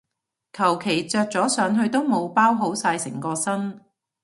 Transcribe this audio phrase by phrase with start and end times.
[0.53, 3.81] 求其着咗上去都冇包好晒成個身